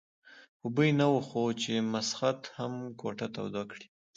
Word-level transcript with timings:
په 0.59 0.67
بوی 0.75 0.89
نه 0.99 1.05
وو 1.11 1.19
خو 1.27 1.43
چې 1.61 1.73
مسخد 1.93 2.39
هم 2.57 2.73
کوټه 2.99 3.27
توده 3.35 3.63
کړي. 3.71 3.87